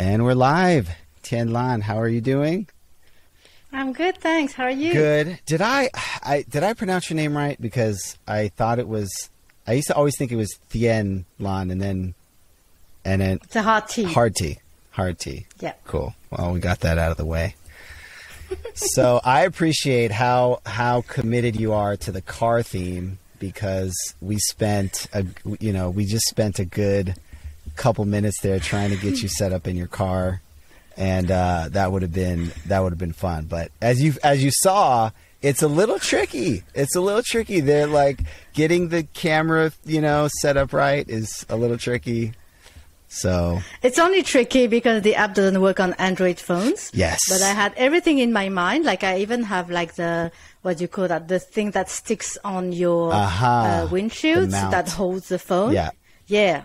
[0.00, 0.88] And we're live.
[1.22, 2.66] Tian Lan, how are you doing?
[3.70, 4.54] I'm good, thanks.
[4.54, 4.94] How are you?
[4.94, 5.38] Good.
[5.44, 5.90] Did I,
[6.22, 7.60] I did I pronounce your name right?
[7.60, 9.28] Because I thought it was.
[9.66, 12.14] I used to always think it was Thien Lan, and then,
[13.04, 14.04] and then It's a hard T.
[14.04, 14.58] hard T,
[14.92, 15.44] hard T.
[15.58, 15.74] Yeah.
[15.84, 16.14] Cool.
[16.30, 17.54] Well, we got that out of the way.
[18.74, 25.08] so I appreciate how how committed you are to the car theme because we spent
[25.12, 25.26] a
[25.60, 27.16] you know we just spent a good
[27.80, 30.42] couple minutes there trying to get you set up in your car,
[30.96, 33.46] and uh, that would have been that would have been fun.
[33.46, 35.10] But as you as you saw.
[35.42, 36.64] It's a little tricky.
[36.74, 37.60] It's a little tricky.
[37.60, 38.20] They're like
[38.52, 42.34] getting the camera, you know, set up right is a little tricky.
[43.08, 46.90] So It's only tricky because the app doesn't work on Android phones.
[46.92, 47.18] Yes.
[47.30, 48.84] But I had everything in my mind.
[48.84, 51.28] Like I even have like the what do you call that?
[51.28, 55.72] The thing that sticks on your Aha, uh, windshield that holds the phone.
[55.72, 55.90] Yeah.
[56.26, 56.64] Yeah.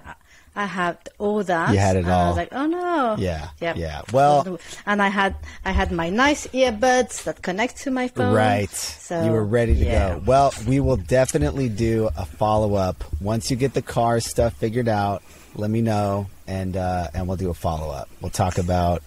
[0.56, 1.72] I had all that.
[1.74, 2.28] You had it and I all.
[2.30, 3.16] was like, oh no.
[3.20, 3.76] Yeah, Yep.
[3.78, 4.02] yeah.
[4.14, 8.34] Well- and I had I had my nice earbuds that connect to my phone.
[8.34, 8.70] Right.
[8.70, 10.14] So you were ready to yeah.
[10.16, 10.24] go.
[10.26, 14.88] Well, we will definitely do a follow up once you get the car stuff figured
[14.88, 15.24] out.
[15.56, 18.10] Let me know, and uh, and we'll do a follow up.
[18.22, 19.04] We'll talk about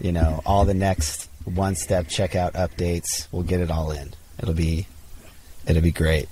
[0.00, 3.26] you know all the next one step checkout updates.
[3.32, 4.12] We'll get it all in.
[4.38, 4.86] It'll be
[5.66, 6.28] it'll be great.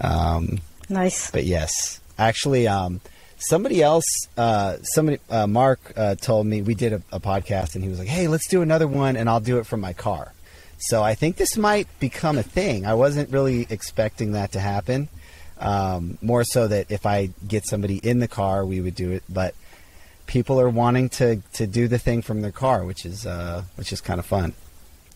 [0.00, 1.30] Um, Nice.
[1.30, 3.00] but yes, actually, um,
[3.42, 4.04] somebody else,
[4.36, 7.98] uh, somebody, uh, Mark, uh, told me we did a, a podcast, and he was
[7.98, 10.32] like, "Hey, let's do another one, and I'll do it from my car."
[10.78, 12.86] So I think this might become a thing.
[12.86, 15.08] I wasn't really expecting that to happen.
[15.58, 19.22] Um, more so that if I get somebody in the car, we would do it.
[19.28, 19.54] But
[20.26, 23.92] people are wanting to to do the thing from their car, which is uh, which
[23.92, 24.54] is kind of fun.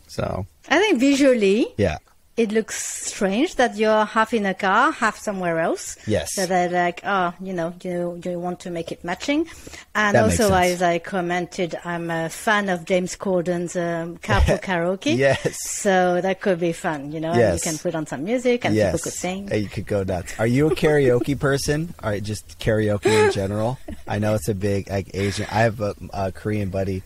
[0.08, 1.98] So I think visually yeah,
[2.36, 5.96] it looks strange that you're half in a car, half somewhere else.
[6.06, 6.34] Yes.
[6.34, 9.48] So they're like, oh, you know, you you want to make it matching,
[9.94, 15.16] and That also as I commented, I'm a fan of James Corden's um, Carpool Karaoke.
[15.16, 15.56] Yes.
[15.66, 17.30] So that could be fun, you know.
[17.30, 17.64] and Yes.
[17.64, 19.52] You can put on some music and people could sing.
[19.52, 20.38] You could go nuts.
[20.38, 21.94] Are you a karaoke person?
[22.02, 23.78] Or just karaoke in general?
[24.06, 25.46] I know it's a big like Asian.
[25.50, 27.02] I have a, a Korean buddy,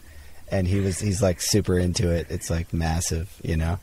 [0.51, 2.27] and he was he's like super into it.
[2.31, 3.79] It's like massive, you know.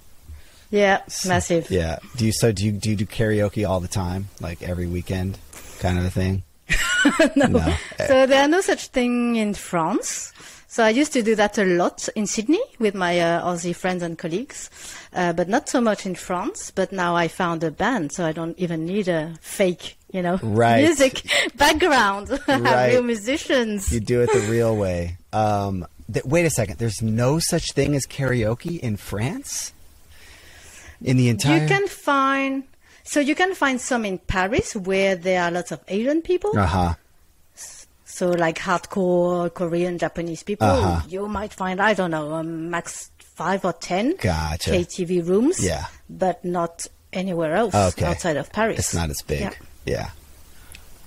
[0.70, 1.70] Yeah, massive.
[1.72, 2.00] Yeah.
[2.18, 5.38] Do you so do you do you do karaoke all the time, like every weekend,
[5.80, 6.44] kind of a thing?
[7.36, 7.74] no.
[8.08, 10.34] So there are no such thing in France.
[10.70, 14.04] So I used to do that a lot in Sydney with my uh, Aussie friends
[14.04, 14.70] and colleagues,
[15.14, 16.72] uh, but not so much in France.
[16.76, 20.38] But now I found a band, so I don't even need a fake, you know,
[20.44, 20.84] Right.
[20.84, 21.24] music
[21.56, 22.30] background.
[22.48, 22.66] I Right.
[22.68, 23.92] have real musicians.
[23.94, 25.18] You do it the real way.
[25.32, 26.78] Um, th- wait a second.
[26.78, 29.72] There's no such thing as karaoke in France.
[31.04, 31.62] In the entire.
[31.62, 32.64] You can find,
[33.04, 36.58] so you can find some in Paris where there are lots of Asian people.
[36.58, 36.94] Uh huh.
[38.06, 41.02] So like hardcore Korean, Japanese people, Uh-huh.
[41.08, 44.72] you might find, I don't know, um, max five or ten Gotcha.
[44.72, 45.64] KTV rooms.
[45.64, 45.86] Yeah.
[46.10, 48.06] But not anywhere else Okay.
[48.06, 48.80] outside of Paris.
[48.80, 49.42] It's not as big.
[49.42, 49.52] Yeah.
[49.86, 50.10] Yeah.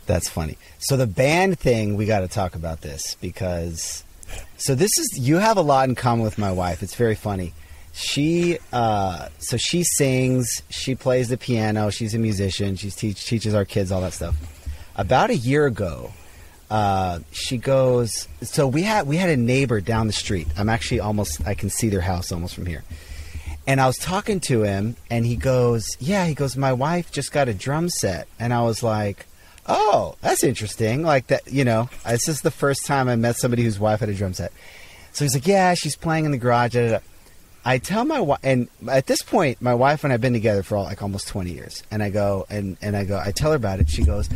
[0.07, 0.57] That's funny.
[0.79, 4.05] So the band thing, we got to talk about this because
[4.57, 6.83] so this is you have a lot in common with my wife.
[6.83, 7.55] It's very funny.
[8.01, 13.55] She uh so she sings, she plays the piano, she's a musician, she teach, teaches
[13.55, 14.37] our kids all that stuff.
[14.97, 16.11] About a year ago,
[16.71, 18.29] uh, she goes.
[18.43, 20.47] So we had we had a neighbor down the street.
[20.57, 22.85] I'm actually almost I can see their house almost from here.
[23.67, 27.33] And I was talking to him, and he goes, "Yeah." He goes, "My wife just
[27.33, 29.27] got a drum set," and I was like,
[29.67, 31.91] "Oh, that's interesting." Like that, you know.
[32.07, 34.53] This is the first time I met somebody whose wife had a drum set.
[35.13, 36.99] So he's like, "Yeah, she's playing in the garage." da, da, da."
[37.65, 40.79] I tell my wife, and at this point, my wife and I've been together for
[40.79, 41.83] like almost twenty years.
[41.91, 43.91] And I go, and and I go, I tell her about it.
[43.91, 44.29] She goes,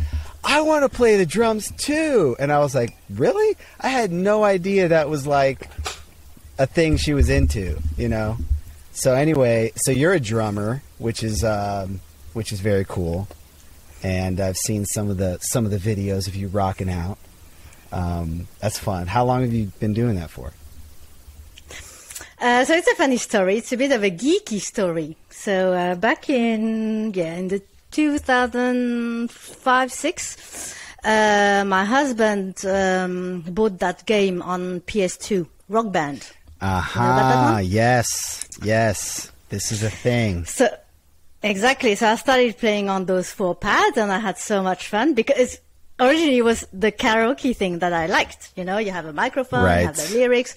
[0.43, 4.43] "I want to play the drums too." And I was like, "Really?" I had no
[4.43, 5.69] idea that was like
[6.59, 7.79] a thing she was into.
[7.97, 8.37] You know.
[8.91, 12.01] So anyway, so you're a drummer, which is um,
[12.33, 13.27] which is very cool,
[14.03, 17.17] and I've seen some of the some of the videos of you rocking out.
[17.91, 19.07] Um, that's fun.
[19.07, 20.53] How long have you been doing that for?
[22.39, 23.57] Uh, so it's a funny story.
[23.57, 25.15] It's a bit of a geeky story.
[25.29, 27.61] So uh, back in yeah in the
[27.91, 36.29] 2005 six, uh, my husband um, bought that game on PS2, Rock Band.
[36.61, 37.15] Aha!
[37.15, 37.65] that one?
[37.65, 39.31] yes, yes.
[39.49, 40.45] This is a thing.
[40.45, 40.67] So
[41.43, 41.95] exactly.
[41.95, 45.59] So I started playing on those four pads, and I had so much fun because
[45.99, 48.51] originally it was the karaoke thing that I liked.
[48.55, 50.55] You know, you have a microphone, you have the lyrics,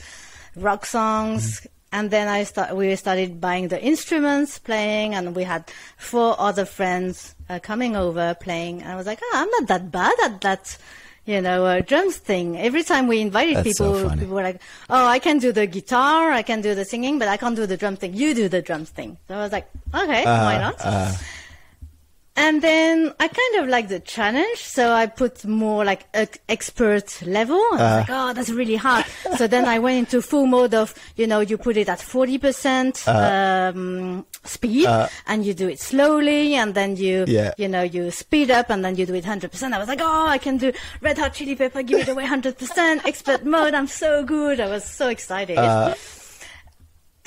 [0.58, 1.66] rock songs.
[1.90, 5.64] And then I start, we started buying the instruments, playing, and we had
[5.96, 8.82] four other friends uh, coming over playing.
[8.82, 10.76] And I was like, oh, I'm not that bad at that
[11.25, 12.56] you know, uh, drums thing.
[12.56, 14.20] Every time we invited That's people, funny.
[14.20, 17.28] people were like, "Oh, I can do the guitar, I can do the singing, but
[17.28, 18.14] I can't do the drum thing.
[18.14, 20.76] You do the drums thing." So I was like, "Okay, why Uh, not?"
[22.38, 26.38] Uh, And then I kind of like the challenge, so I put more like ex-
[26.49, 27.56] expert level.
[27.56, 27.96] I was Uh.
[27.99, 29.05] like, oh, that's really hard.
[29.37, 33.06] so then I went into full mode of, you know, you put it at 40%
[33.06, 33.73] Uh.
[33.75, 34.88] um, speed
[35.26, 37.52] and you do it slowly and then you, Yeah.
[37.58, 39.73] you know, you speed up and then you do it 100%.
[39.75, 43.05] I was like, oh, I can do Red Hot Chili Pepper, give it away 100%,
[43.06, 43.75] expert mode.
[43.75, 44.61] I'm so good.
[44.61, 45.58] I was so excited.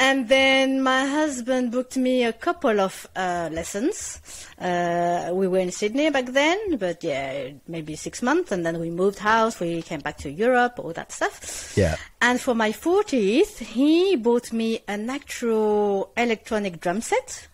[0.01, 4.19] And then my husband booked me a couple of uh, lessons.
[4.59, 8.51] Uh, we were in Sydney back then, but yeah, maybe six months.
[8.51, 9.59] And then we moved house.
[9.59, 11.73] We came back to Europe, all that stuff.
[11.77, 11.97] Yeah.
[12.19, 17.47] And for my 40th, he bought me an actual electronic drum set.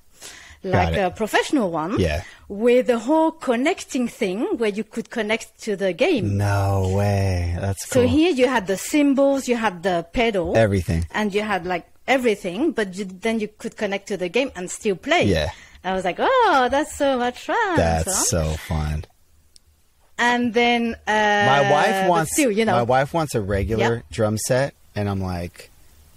[0.63, 1.99] Like a professional one.
[1.99, 2.23] Yeah.
[2.47, 6.37] With the whole connecting thing where you could connect to the game.
[6.37, 7.55] no way.
[7.59, 11.05] That's So here you had the cymbals, you had the pedal, Everything.
[11.11, 14.69] and you had like everything, but you, then you could connect to the game and
[14.71, 15.23] still play.
[15.23, 15.51] Yeah.
[15.83, 17.77] I was like, oh, that's so much fun.
[17.77, 19.05] That's so so fun.
[20.17, 24.37] And then uh, My wife wants still, you know, my wife wants a regular drum
[24.37, 25.69] set and I'm like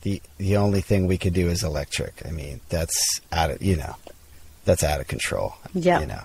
[0.03, 2.25] the the only thing we could do is electric.
[2.27, 3.95] I mean, that's out of, you know,
[4.65, 5.55] that's out of control.
[5.75, 6.01] Yeah.
[6.01, 6.23] You know.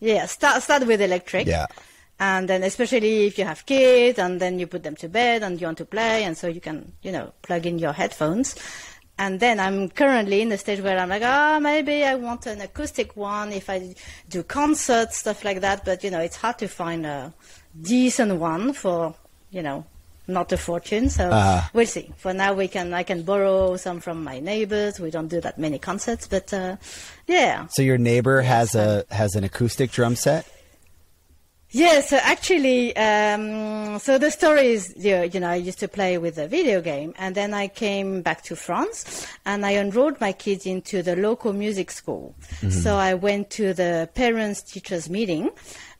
[0.00, 1.46] yeah, start start with electric.
[1.46, 1.66] Yeah.
[2.18, 5.60] And then especially if you have kids and then you put them to bed and
[5.60, 8.56] you want to play and so you can, you know, plug in your headphones.
[9.18, 12.60] And then I'm currently in the stage where I'm like, ah, maybe I want an
[12.60, 13.94] acoustic one if I
[14.28, 15.84] do concerts, stuff like that.
[15.84, 17.32] But, you know, it's hard to find a
[17.80, 19.14] decent one for,
[19.50, 19.84] you know,
[20.26, 21.10] not a fortune.
[21.10, 21.68] So Uh-huh.
[21.74, 22.10] we'll see.
[22.16, 24.98] For now, we can, I can borrow some from my neighbors.
[24.98, 26.76] We don't do that many concerts, but, uh,
[27.26, 27.66] yeah.
[27.70, 30.46] So your neighbor has a has an acoustic drum set?
[31.74, 35.88] Yeah, so actually, um, so the story is, you know, you know, I used to
[35.88, 40.20] play with a video game, and then I came back to France, and I enrolled
[40.20, 42.34] my kids into the local music school.
[42.68, 45.48] So I went to the parents-teachers meeting,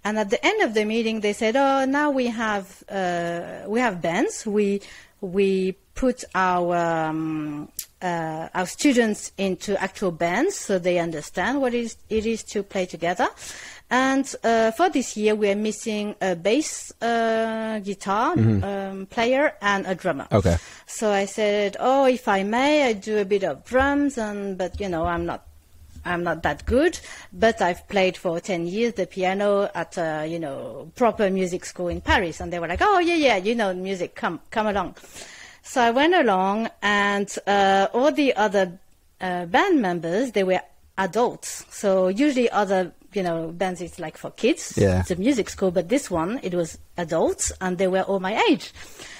[0.04, 3.80] and at the end of the meeting, they said, "Oh, now we have uh, we
[3.80, 4.44] have bands.
[4.44, 4.82] We
[5.22, 7.70] we put our um,
[8.02, 12.62] uh, our students into actual bands, so they understand what it is, it is to
[12.62, 13.28] play together."
[13.92, 19.86] And uh, for this year, we are missing a bass uh, guitar um, player and
[19.86, 20.26] a drummer.
[20.32, 20.56] Okay.
[20.86, 24.80] So I said, "Oh, if I may, I do a bit of drums, and but
[24.80, 25.46] you know, I'm not."
[26.04, 26.98] I'm not that good,
[27.32, 31.86] but I've played for 10 years the piano at a, you know, proper music school
[31.86, 32.40] in Paris.
[32.40, 34.96] And they were like, oh, yeah, yeah, you know music, come, come along.
[35.62, 38.80] So I went along and, uh, all the other,
[39.20, 40.62] uh, band members, they were
[40.98, 41.66] adults.
[41.70, 44.74] So usually other, you know, bands it's like for kids.
[44.76, 45.00] Yeah.
[45.00, 48.42] It's a music school, but this one, it was adults and they were all my
[48.50, 48.72] age.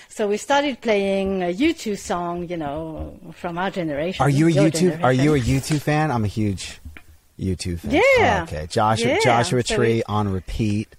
[0.08, 4.22] So we started playing a U2 song, you know, from our generation.
[4.22, 5.78] Are you a U2 are you a generation.
[5.78, 6.10] U2 fan?
[6.10, 6.80] I'm a huge
[7.38, 7.90] U2 fan.
[7.92, 8.40] Yeah.
[8.40, 8.66] Oh, okay.
[8.68, 9.18] Joshua Yeah.
[9.24, 10.94] Joshua So Tree we- on repeat.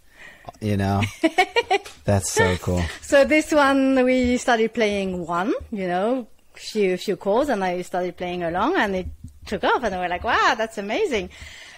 [0.60, 1.02] You know.
[2.06, 2.84] That's so cool.
[3.02, 8.18] So this one we started playing one, you know, few few chords, and I started
[8.18, 9.08] playing along, and it
[9.46, 11.30] took off, and we were like, wow, that's amazing.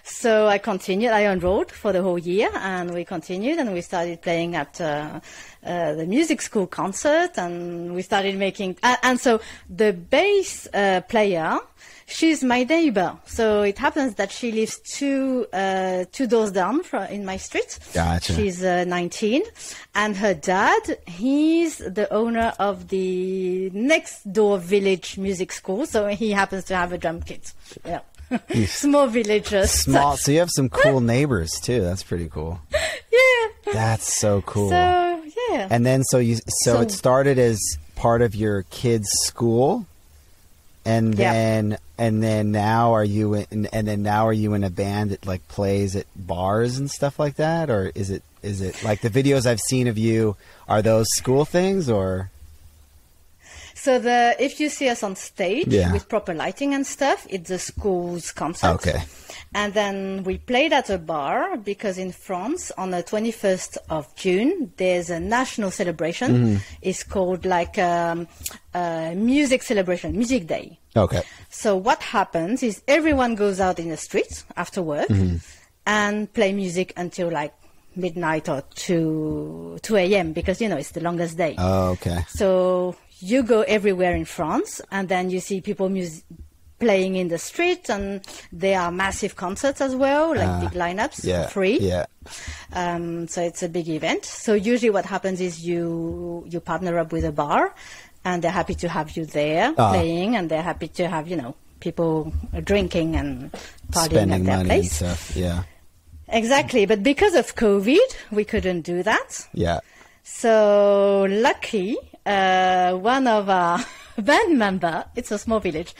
[0.07, 1.11] So I continued.
[1.11, 5.19] I enrolled for the whole year, and we continued, and we started playing at uh,
[5.65, 8.77] uh, the music school concert, and we started making.
[8.83, 11.57] Uh, and so the bass uh, player,
[12.05, 13.17] she's my neighbor.
[13.25, 17.79] So it happens that she lives two uh, two doors down from in my street.
[17.91, 18.33] Gotcha.
[18.33, 19.41] She's uh, 19,
[19.95, 25.87] and her dad, he's the owner of the next door village music school.
[25.87, 27.53] So he happens to have a drum kit.
[27.83, 28.01] Yeah.
[28.67, 29.71] Small villagers.
[29.71, 31.81] Small so you have some cool neighbors too.
[31.81, 32.59] That's pretty cool.
[32.71, 33.71] Yeah.
[33.73, 34.69] That's so cool.
[34.69, 35.67] So, yeah.
[35.69, 36.41] And then so you so,
[36.75, 37.59] So- it started as
[37.95, 39.85] part of your kids' school,
[40.85, 44.69] and then and then now are you in and then now are you in a
[44.69, 48.83] band that like plays at bars and stuff like that, or is it is it
[48.83, 50.35] like the videos I've seen of you
[50.67, 52.29] are those school things or
[53.77, 55.91] So the if you see us on stage Yeah.
[55.93, 58.73] with proper lighting and stuff, it's a school's concert.
[58.75, 59.03] Okay.
[59.53, 64.71] And then we played at a bar because in France on the 21st of June
[64.77, 66.29] there's a national celebration.
[66.31, 66.55] Mm-hmm.
[66.81, 68.27] It's called like um,
[68.73, 70.79] uh, music celebration, music day.
[70.95, 75.37] okay So what happens is everyone goes out in the streets after work Mm-hmm.
[75.85, 77.53] and play music until like
[77.97, 80.33] midnight or 2 2 a.m.
[80.33, 81.55] because you know it's the longest day.
[81.57, 86.23] oh, okay So you go everywhere in France, and then you see people mus-
[86.79, 91.23] playing in the street, and there are massive concerts as well, like Ah, big lineups,
[91.23, 91.47] Yeah.
[91.47, 91.79] free.
[91.79, 92.05] Yeah.
[92.73, 94.25] Um, so it's a big event.
[94.25, 97.73] So usually what happens is you you partner up with a bar,
[98.25, 99.91] and they're happy to have you there Ah.
[99.91, 103.51] playing, and they're happy to have you know people drinking and
[103.91, 105.01] partying at their place.
[105.35, 105.63] Yeah.
[106.27, 109.47] Exactly, but because of COVID, we couldn't do that.
[109.53, 109.79] Yeah.
[110.23, 111.95] So lucky,
[112.25, 113.79] uh, one of our
[114.17, 115.93] band member, it's a small village,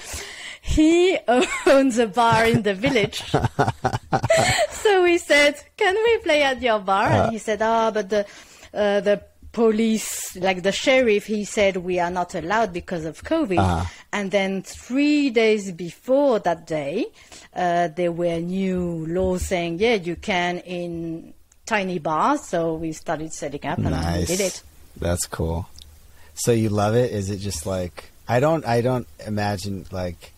[0.61, 1.17] he
[1.67, 3.21] owns a bar in the village.
[4.71, 7.07] so we said, can we play at your bar?
[7.07, 8.25] And he said, oh, but the,
[8.73, 13.57] uh, the police, like the sheriff, he said we are not allowed because of COVID.
[13.59, 13.85] Uh-huh.
[14.11, 17.05] And then three days before that day,
[17.55, 21.33] uh, there were new laws saying, yeah, you can in
[21.65, 22.41] tiny bars.
[22.41, 24.27] So we started setting up and we Nice.
[24.27, 24.63] did it.
[24.97, 25.67] That's cool.
[26.35, 27.11] So you love it?
[27.11, 30.31] Is it just like I don't I don't imagine like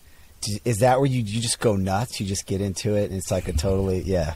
[0.64, 2.20] is that where you you just go nuts?
[2.20, 4.34] You just get into it and it's like a totally yeah.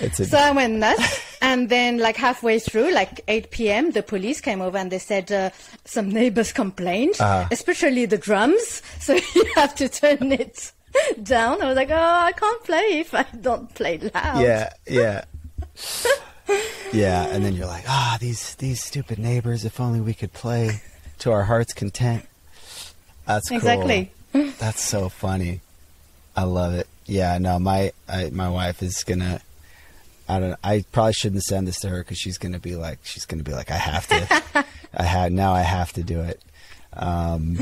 [0.00, 4.02] It's a So I went nuts, and then like halfway through, like 8 p.m., the
[4.02, 5.50] police came over and they said uh,
[5.86, 7.48] some neighbors complained, Uh-huh.
[7.50, 8.82] especially the drums.
[9.00, 10.72] So you have to turn it
[11.22, 11.62] down.
[11.62, 11.94] I was like, oh,
[12.28, 14.42] I can't play if I don't play loud.
[14.42, 15.24] yeah, yeah.
[16.92, 20.80] yeah, and then you're like, "Ah, these these stupid neighbors, if only we could play
[21.18, 22.26] to our heart's content."
[23.26, 23.58] That's cool.
[23.58, 24.12] Exactly.
[24.32, 25.60] That's so funny.
[26.36, 26.86] I love it.
[27.06, 29.40] Yeah, no, my I, my wife is gonna.
[30.28, 30.56] I don't.
[30.62, 33.52] I probably shouldn't send this to her because she's gonna be like, she's gonna be
[33.52, 34.64] like, I have to.
[34.94, 35.52] I had now.
[35.52, 36.40] I have to do it.
[36.92, 37.58] Um,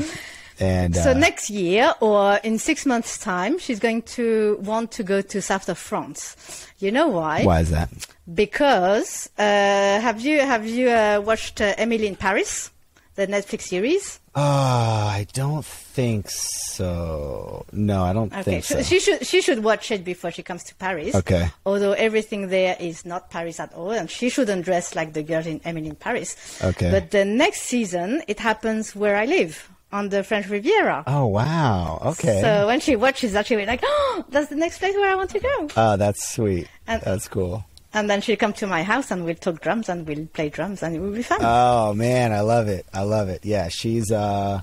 [0.59, 5.03] and So uh, next year or in six months' time, she's going to want to
[5.03, 6.35] go to south of France.
[6.79, 7.43] You know why?
[7.43, 7.89] why is that?
[8.33, 12.71] Because uh, have you have you uh, watched uh, Emily in Paris,
[13.15, 14.19] the Netflix series?
[14.37, 17.65] Oh, I don't think so.
[17.71, 18.81] No, I don't Okay, think so.
[18.81, 21.15] she should she should watch it before she comes to Paris.
[21.15, 21.49] Okay.
[21.65, 25.45] Although everything there is not Paris at all, and she shouldn't dress like the girl
[25.45, 26.35] in Emily in Paris.
[26.63, 26.91] Okay.
[26.91, 31.03] But the next season, it happens where I live on the French Riviera.
[31.07, 32.01] oh wow.
[32.05, 32.41] Okay.
[32.41, 35.15] So when she watches that, she'll be like, "Oh, that's the next place where I
[35.15, 36.67] want to go." oh, that's sweet.
[36.87, 37.65] And- that's cool.
[37.93, 40.83] And then she'll come to my house, and we'll talk drums, and we'll play drums,
[40.83, 41.39] and it will be fun.
[41.41, 42.85] Oh man, I love it.
[42.93, 43.45] I love it.
[43.45, 44.61] Yeah, she's uh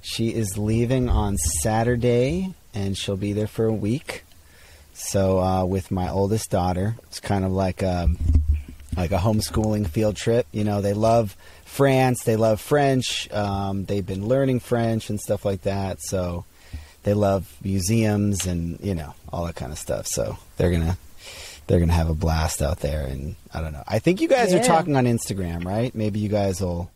[0.00, 4.24] she is leaving on Saturday and she'll be there for a week.
[4.94, 8.16] So uh with my oldest daughter, it's kind of like um
[8.96, 10.46] like a homeschooling field trip.
[10.52, 11.36] You know, they love
[11.74, 16.00] France, they love French, um, they've been learning French and stuff like that.
[16.00, 16.44] So
[17.02, 20.06] they love museums and, you know, all that kind of stuff.
[20.06, 20.96] So they're gonna
[21.66, 23.82] they're gonna have a blast out there and I don't know.
[23.88, 25.92] I think you guys are talking on Instagram, right?
[25.94, 26.90] Maybe you guys will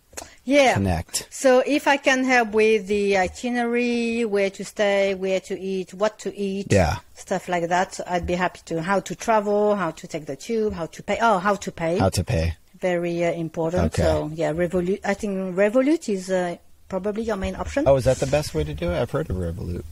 [0.45, 0.75] yeah.
[0.75, 1.27] connect.
[1.31, 6.19] So if I can help with the itinerary, where to stay, where to eat, what
[6.21, 6.97] to eat, Yeah.
[7.15, 8.83] stuff like that, I'd be happy to.
[8.83, 11.19] How to travel, how to take the tube, how to pay.
[11.21, 11.99] Oh, how to pay.
[11.99, 12.57] How to pay.
[12.81, 13.87] Very uh, important.
[13.93, 14.03] Okay.
[14.03, 15.01] So yeah, Revolut.
[15.05, 16.57] I think Revolut is uh,
[16.89, 17.85] probably your main option.
[17.87, 19.01] Oh, is that the best way to do it?
[19.01, 19.85] I've heard of Revolut.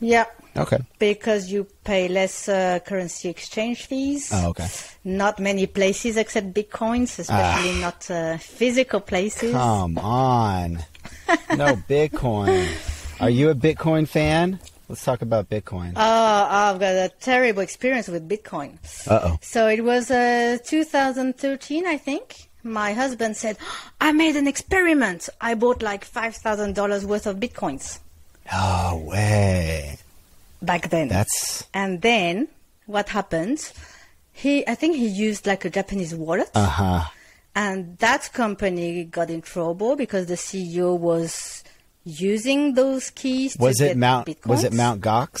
[0.00, 0.78] Yeah, Okay.
[1.00, 4.30] because you pay less uh, currency exchange fees.
[4.32, 4.68] Oh, okay.
[5.02, 9.50] Not many places accept bitcoins, especially not uh, physical places.
[9.52, 10.84] Come on.
[11.56, 12.68] No Bitcoin.
[13.20, 14.60] Are you a Bitcoin fan?
[14.88, 15.92] Let's talk about Bitcoin.
[15.96, 18.78] Oh, I've got a terrible experience with Bitcoin.
[19.06, 19.38] Uh oh.
[19.42, 22.48] So it was uh, 2013, I think.
[22.62, 23.56] My husband said,
[24.00, 25.28] I made an experiment.
[25.40, 27.98] I bought like $5,000 worth of Bitcoins
[28.50, 29.98] No way.
[30.62, 31.08] back then.
[31.08, 32.48] That's and then
[32.86, 33.70] what happened?
[34.32, 36.50] He, I think he used like a Japanese wallet.
[36.54, 37.04] uh huh.
[37.54, 41.64] And that company got in trouble because the CEO was
[42.08, 44.26] using those keys Was to it get Mount?
[44.26, 44.46] Bitcoins.
[44.46, 45.00] Was it Mt.
[45.00, 45.40] Gox?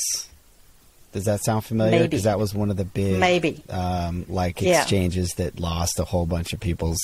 [1.12, 1.92] Does that sound familiar?
[1.92, 2.04] Maybe.
[2.08, 3.62] Because that was one of the big, Maybe.
[3.70, 4.80] um, like Yeah.
[4.82, 6.98] exchanges that lost a whole bunch of people's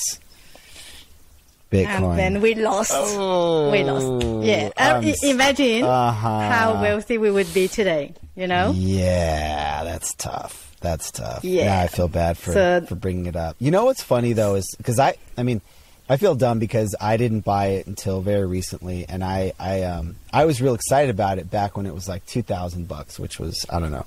[1.71, 2.11] Bitcoin.
[2.11, 2.91] And then we lost.
[2.93, 4.45] Oh, we lost.
[4.45, 4.69] Yeah.
[4.77, 6.39] Uh, I'm i- s- imagine Uh-huh.
[6.49, 8.71] how wealthy we would be today, you know?
[8.75, 10.71] Yeah, that's tough.
[10.81, 11.43] That's tough.
[11.43, 11.65] Yeah.
[11.65, 13.55] Now I feel bad for So- for bringing it up.
[13.59, 15.61] You know what's funny though is because I I mean
[16.07, 20.17] I feel dumb because I didn't buy it until very recently, and I I um
[20.31, 23.39] I was real excited about it back when it was like two thousand bucks, which
[23.39, 24.05] was I don't know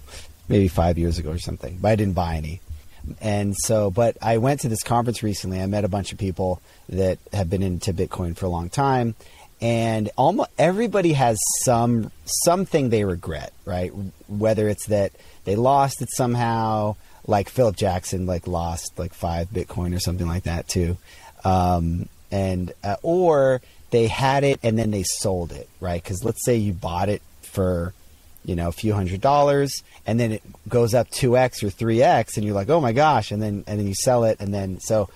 [0.48, 2.60] maybe five years ago or something, but I didn't buy any.
[3.20, 5.60] And so, but I went to this conference recently.
[5.60, 9.14] I met a bunch of people that have been into Bitcoin for a long time,
[9.60, 12.12] and almost everybody has some
[12.44, 13.92] something they regret, right?
[14.28, 15.12] Whether it's that
[15.44, 20.44] they lost it somehow, like Philip Jackson, like lost like five Bitcoin or something like
[20.44, 20.96] that too,
[21.48, 26.02] um, and uh, or they had it and then they sold it, right?
[26.02, 27.94] Because let's say you bought it for
[28.44, 32.46] you know a few hundred dollars and then it goes up 2x or 3x and
[32.46, 35.08] you're like oh my gosh and then and then you sell it and then so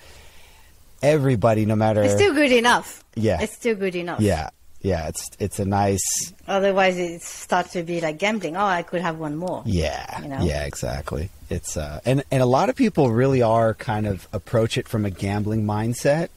[1.01, 3.03] everybody no matter It's still good enough.
[3.15, 3.41] Yeah.
[3.41, 4.19] It's still good enough.
[4.19, 4.49] yeah
[4.83, 8.57] yeah it's it's a nice Otherwise, it starts to be like gambling.
[8.57, 9.63] Oh, I could have one more.
[9.65, 10.41] Yeah, You know?
[10.41, 11.29] yeah, exactly.
[11.49, 15.05] It's uh, and and a lot of people really are kind of approach it from
[15.05, 16.27] a gambling mindset.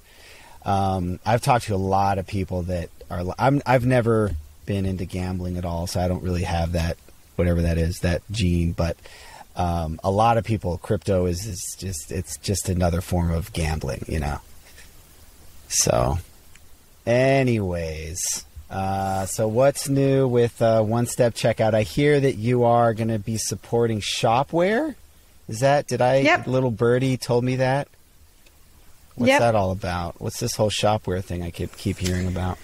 [0.64, 3.24] Um, I've talked to a lot of people that are.
[3.36, 6.96] I'm I've never been into gambling at all, so I don't really have that
[7.34, 8.70] whatever that is that gene.
[8.72, 8.96] But
[9.56, 14.04] um, a lot of people, crypto is, is just it's just another form of gambling,
[14.06, 14.38] you know.
[15.68, 16.18] So,
[17.06, 18.44] anyways.
[18.68, 21.72] Uh, so what's new with uh, One Step Checkout?
[21.74, 24.94] I hear that you are going to be supporting Shopware.
[25.48, 26.16] Is that did I?
[26.18, 26.46] Yep.
[26.48, 27.86] Little birdie told me that.
[29.14, 29.40] What's Yep.
[29.40, 30.20] that all about?
[30.20, 32.58] What's this whole Shopware thing I keep keep hearing about?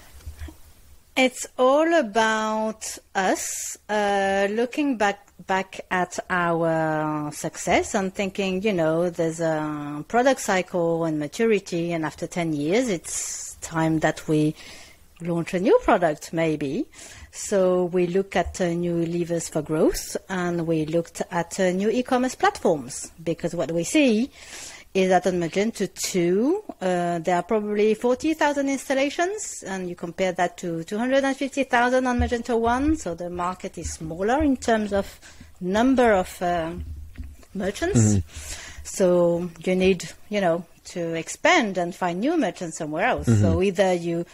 [1.15, 9.11] It's all about us uh, looking back back at our success and thinking, you know,
[9.11, 14.55] there's a product cycle and maturity, and after ten years, it's time that we
[15.21, 16.87] launch a new product, maybe.
[17.31, 21.91] So we look at uh, new levers for growth, and we looked at uh, new
[21.91, 24.31] e-commerce platforms because what we see
[24.95, 30.59] is that on Magento 2, uh, there are probably 40,000 installations, and you compare that
[30.59, 35.19] to 250,000 on Magento 1, so the market is smaller in terms of
[35.61, 36.73] number of uh,
[37.55, 38.19] merchants.
[38.85, 43.27] So you need, you know, to expand and find new merchants somewhere else.
[43.41, 44.27] So either you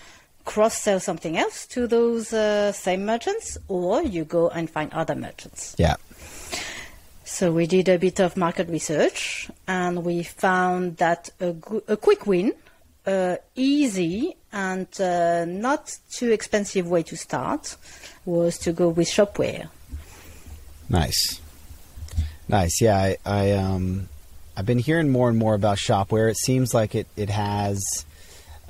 [0.44, 5.14] cross sell something else to those uh, same merchants, or you go and find other
[5.14, 5.76] merchants.
[5.78, 5.96] Yeah.
[7.28, 11.54] So we did a bit of market research, and we found that a,
[11.86, 12.54] a quick win,
[13.06, 17.76] uh, easy and uh, not too expensive way to start,
[18.24, 19.68] was to go with Shopware.
[20.88, 21.40] Nice.
[22.48, 22.80] Nice.
[22.80, 24.08] Yeah, I, I um
[24.56, 26.30] I've been hearing more and more about Shopware.
[26.30, 27.78] It seems like it, it has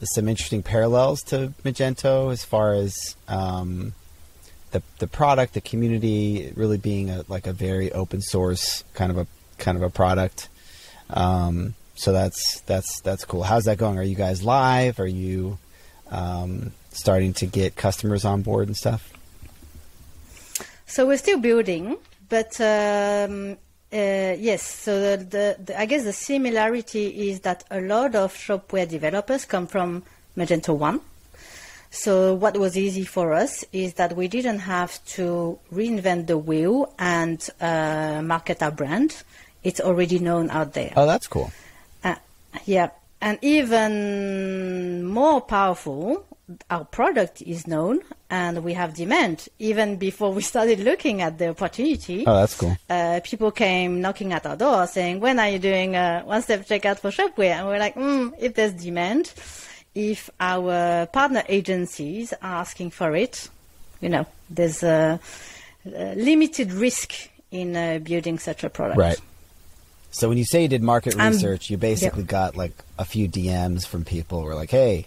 [0.03, 3.95] some interesting parallels to Magento as far as um,
[4.71, 9.19] the the product, the community really being a like a very open source kind of
[9.19, 9.27] a
[9.59, 10.49] kind of a product.
[11.11, 13.43] Um, so that's that's that's cool.
[13.43, 13.99] How's that going?
[13.99, 15.01] Are you guys live?
[15.01, 15.59] Are you
[16.11, 19.13] um, starting to get customers on board and stuff?
[20.87, 21.97] So we're still building,
[22.29, 23.59] but um,
[23.93, 24.63] uh, yes.
[24.63, 29.45] So the, the, the I guess the similarity is that a lot of Shopware developers
[29.45, 30.03] come from
[30.37, 31.01] Magento One.
[31.91, 36.93] So what was easy for us is that we didn't have to reinvent the wheel
[36.99, 39.23] and uh, market our brand.
[39.65, 40.93] It's already known out there.
[40.97, 41.51] Oh, that's cool.
[42.05, 42.17] Uh,
[42.67, 46.25] yeah, and even more powerful,
[46.71, 49.49] our product is known and we have demand.
[49.59, 52.77] Even before we started looking at the opportunity, Oh, that's cool.
[52.89, 56.99] uh, people came knocking at our door saying, "When are you doing a one-step checkout
[57.01, 59.33] for Shopware?" And we're like, mm, "If there's demand,
[59.99, 63.49] if our partner agencies are asking for it,
[64.01, 65.19] you know, there's a,
[65.85, 67.13] a limited risk
[67.51, 69.21] in uh, building such a product." Right.
[70.11, 73.29] So when you say you did market Um, research, you basically got like a few
[73.29, 75.07] DMs from people who were like, "Hey,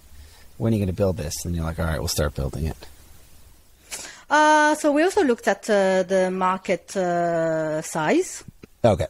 [0.57, 2.65] when are you going to build this?" And you're like, "All right, we'll start building
[2.67, 2.77] it."
[4.29, 8.43] Uh, so we also looked at uh, the market uh, size.
[8.83, 9.07] Okay.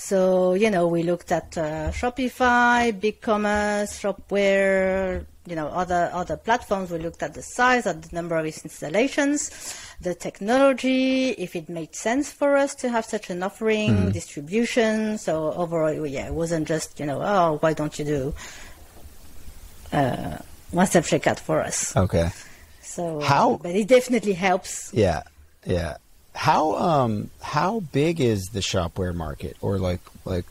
[0.00, 6.90] So you know, we looked at uh, Shopify, BigCommerce, Shopware, you know, other other platforms.
[6.90, 9.50] We looked at the size, at the number of installations,
[10.00, 15.18] the technology, if it made sense for us to have such an offering, distribution.
[15.18, 18.34] So overall, yeah, it wasn't just you know, oh, why don't you do
[19.92, 20.38] uh,
[20.70, 21.94] one-step checkout for us?
[21.94, 22.30] Okay.
[22.82, 24.92] So How- but it definitely helps.
[24.94, 25.22] Yeah.
[25.66, 25.98] Yeah.
[26.34, 30.46] How um how big is the shopware market, or like like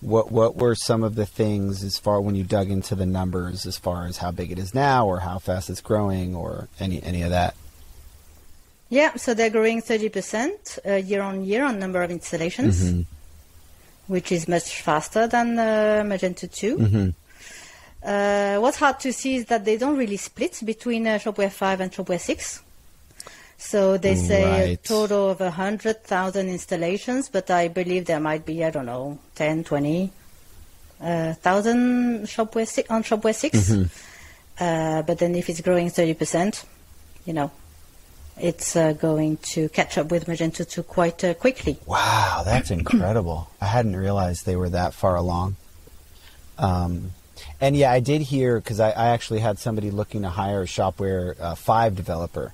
[0.00, 3.64] what what were some of the things as far when you dug into the numbers
[3.66, 7.02] as far as how big it is now, or how fast it's growing, or any
[7.02, 7.54] any of that?
[8.90, 13.06] Yeah, so they're growing 30% uh, year on year on number of installations,
[14.06, 17.14] which is much faster than uh, Magento 2.
[18.04, 21.80] Uh, what's hard to see is that they don't really split between uh, Shopware 5
[21.80, 22.62] and Shopware 6.
[23.62, 28.70] So they say a total of 100,000 installations, but I believe there might be, I
[28.70, 30.12] don't know, 10, 20
[31.00, 33.72] uh, thousand Shopware 6, on Shopware 6.
[34.60, 36.64] Uh, but then if it's growing 30%,
[37.24, 37.50] you know,
[38.36, 41.78] it's uh, going to catch up with Magento 2 quite uh, quickly.
[41.86, 43.48] Wow, that's incredible.
[43.60, 45.56] I hadn't realized they were that far along.
[46.58, 47.12] Um,
[47.60, 50.66] and yeah, I did hear because I, I actually had somebody looking to hire a
[50.66, 52.52] Shopware uh, 5 developer.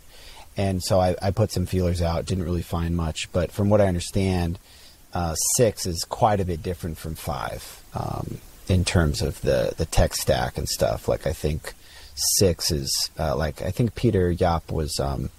[0.59, 2.27] And so I, I put some feelers out.
[2.27, 4.59] Didn't really find much, but from what I understand,
[5.15, 9.87] uh, six is quite a bit different from five um, in terms of the the
[9.87, 11.09] tech stack and stuff.
[11.09, 11.75] Like I think
[12.37, 15.31] six is uh, like I think Peter Jaap was um,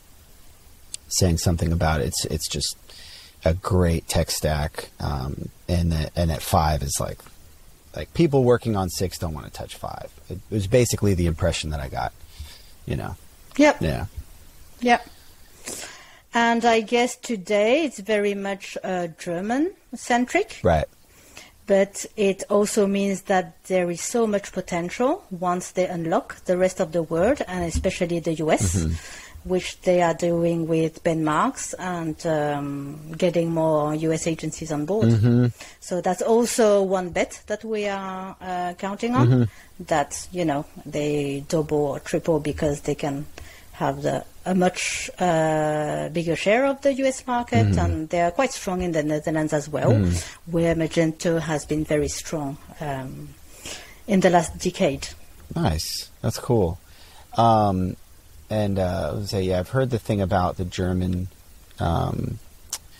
[1.10, 2.08] saying something about it.
[2.08, 2.78] it's it's just
[3.44, 7.20] a great tech stack, um, and that and at five is like
[7.94, 10.12] like people working on six don't want to touch five.
[10.30, 12.14] It, was basically the impression that I got.
[12.86, 13.16] You know.
[13.58, 13.82] Yep.
[13.82, 14.06] Yeah.
[14.82, 15.08] Yep.
[16.34, 20.60] And I guess today it's very much uh, German centric.
[20.64, 20.86] Right.
[21.66, 26.80] But it also means that there is so much potential once they unlock the rest
[26.80, 28.76] of the world and especially the US.
[28.76, 28.94] Mm-hmm
[29.44, 35.08] which they are doing with Ben Marks and um, getting more US agencies on board.
[35.08, 35.48] Mm-hmm.
[35.80, 39.28] So that's also one bet that we are uh, counting on.
[39.28, 39.44] Mm-hmm.
[39.86, 43.26] That you know they double or triple because they can
[43.80, 47.80] have the, a much uh, bigger share of the US market, mm-hmm.
[47.80, 50.38] and they are quite strong in the Netherlands as well, mm.
[50.48, 53.30] where Magento has been very strong um,
[54.06, 55.08] in the last decade.
[55.56, 56.78] Nice, that's cool.
[57.38, 57.96] Um,
[58.50, 61.30] and uh, I would say, yeah, I've heard the thing about the German,
[61.80, 62.38] um,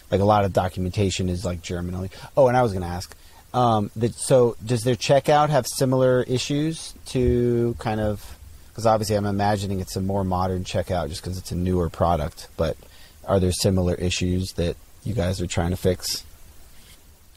[0.10, 2.10] like a lot of documentation is like German only.
[2.38, 3.14] Oh, and I was going to ask,
[3.54, 8.39] um, that, so does their checkout have similar issues to kind of?
[8.80, 12.48] Because obviously, I'm imagining it's a more modern checkout just because it's a newer product.
[12.56, 12.78] But
[13.26, 16.24] are there similar issues that you guys are trying to fix?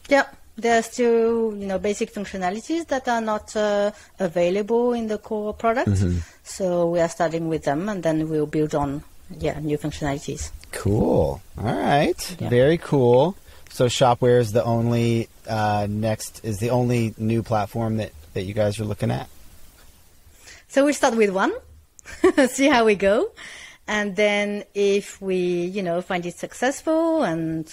[0.07, 5.17] Yep there are still you know basic functionalities that are not uh, available in the
[5.17, 5.89] core product.
[5.89, 6.19] Mm-hmm.
[6.43, 9.03] So we are starting with them, and then we'll build on
[9.37, 10.51] yeah new functionalities.
[10.71, 11.41] Cool.
[11.57, 12.37] All right.
[12.39, 12.49] Yeah.
[12.49, 13.35] Very cool.
[13.69, 18.53] So Shopware is the only uh, next is the only new platform that that you
[18.53, 19.27] guys are looking at.
[20.73, 21.53] So we start with one,
[22.47, 23.29] see how we go,
[23.87, 27.71] and then if we you know find it successful and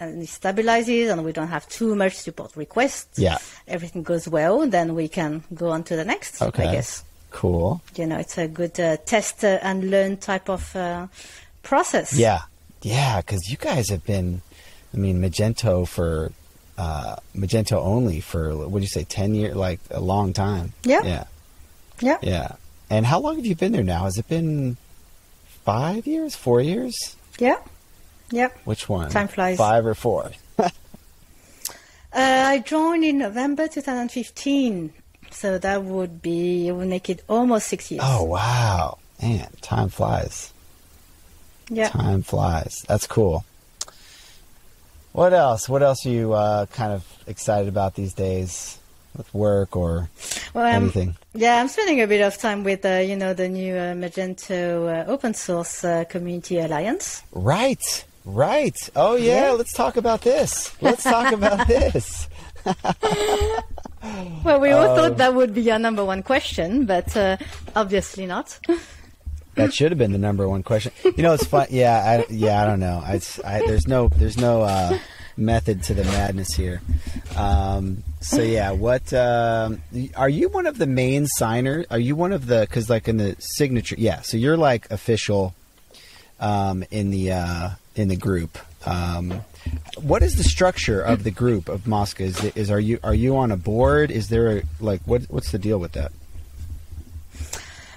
[0.00, 3.38] and it stabilizes and we don't have too much support requests, yeah.
[3.68, 6.66] everything goes well, then we can go on to the next, okay.
[6.66, 7.04] I guess.
[7.30, 7.80] Cool.
[7.94, 11.06] You know, it's a good uh, test uh, and learn type of uh,
[11.62, 12.18] process.
[12.18, 12.42] Yeah.
[12.82, 14.42] Yeah, because you guys have been,
[14.92, 16.32] I mean, Magento for,
[16.78, 19.54] uh, Magento only for, what do you say, 10 years?
[19.54, 20.72] Like a long time.
[20.82, 21.02] Yeah.
[21.04, 21.24] Yeah.
[22.00, 22.18] Yeah.
[22.22, 22.56] Yeah.
[22.90, 24.04] And how long have you been there now?
[24.04, 24.76] Has it been
[25.64, 27.16] five years, four years?
[27.38, 27.58] Yeah.
[28.30, 28.58] Yep.
[28.64, 29.10] Which one?
[29.10, 29.58] Time flies.
[29.58, 30.30] Five or four?
[30.58, 30.70] uh,
[32.12, 34.92] I joined in November 2015,
[35.30, 38.02] so that would be it would make it almost six years.
[38.04, 40.52] Oh wow, man, time flies.
[41.68, 41.88] Yeah.
[41.88, 42.84] Time flies.
[42.88, 43.44] That's cool.
[45.12, 45.68] What else?
[45.68, 48.78] What else are you uh, kind of excited about these days?
[49.16, 50.08] With work or
[50.52, 51.16] well, anything?
[51.34, 55.06] yeah, I'm spending a bit of time with uh, you know the new uh, Magento
[55.06, 57.22] uh, open source uh, community alliance.
[57.32, 58.04] Right.
[58.24, 58.76] Right.
[58.96, 59.50] Oh yeah, yeah.
[59.52, 60.74] let's talk about this.
[60.80, 62.28] Let's talk about this.
[64.42, 67.36] well, we all um, thought that would be our number one question, but uh,
[67.76, 68.58] obviously not.
[69.56, 70.92] that should have been the number one question.
[71.04, 71.66] You know, it's fun.
[71.70, 73.02] Yeah, I, yeah, I don't know.
[73.04, 74.98] I, I, there's no, there's no uh,
[75.36, 76.80] method to the madness here.
[77.36, 79.82] Um, so yeah, what um,
[80.16, 81.86] are you one of the main signers?
[81.90, 83.96] Are you one of the because like in the signature?
[83.98, 85.54] Yeah, so you're like official
[86.40, 88.58] um, in the uh, in the group.
[88.86, 89.44] Um,
[89.96, 92.20] what is the structure of the group of MOSCA?
[92.20, 94.10] Is, is are you are you on a board?
[94.10, 96.12] Is there a, like what what's the deal with that?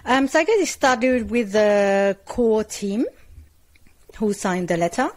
[0.05, 3.05] Um, so I guess it started with the core team
[4.15, 5.09] who signed the letter,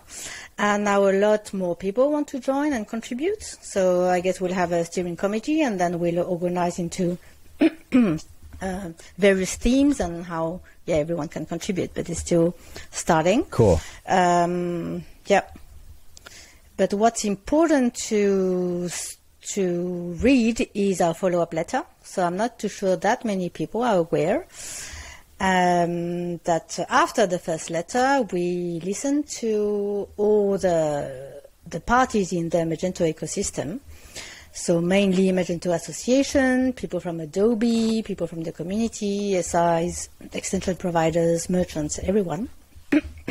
[0.60, 3.42] and now a lot more people want to join and contribute.
[3.42, 7.16] So I guess we'll have a steering committee, and then we'll organize into
[7.60, 12.54] uh, various themes and how yeah, everyone can contribute, but it's still
[12.90, 13.44] starting.
[13.44, 13.80] Cool.
[14.06, 15.44] Um, yeah.
[16.76, 18.90] But what's important to
[19.54, 21.84] to read is our follow-up letter.
[22.04, 24.46] So I'm not too sure that many people are aware
[25.40, 32.58] um, that after the first letter, we listened to all the the parties in the
[32.58, 33.80] Magento ecosystem
[34.52, 42.00] so mainly Magento Association, people from Adobe, people from the community, SIs, extension providers, merchants,
[42.02, 42.48] everyone.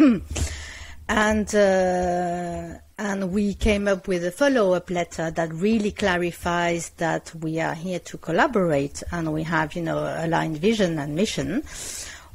[1.10, 7.60] and uh, and we came up with a follow-up letter that really clarifies that we
[7.60, 11.64] are here to collaborate and we have you know aligned vision and mission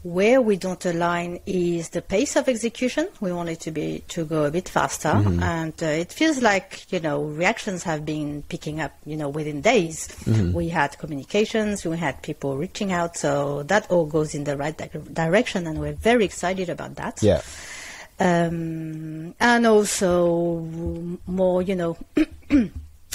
[0.05, 3.09] Where we don't align is the pace of execution.
[3.25, 5.43] We want it to be to go a bit faster, Mm-hmm.
[5.43, 8.93] and uh, it feels like you know reactions have been picking up.
[9.07, 10.53] You know, within days, Mm-hmm.
[10.53, 14.77] we had communications, we had people reaching out, so that all goes in the right
[14.77, 14.91] di-
[15.25, 17.41] direction, and we're very excited about that Yeah.
[18.21, 20.61] Um, and also
[21.27, 21.97] more, you know,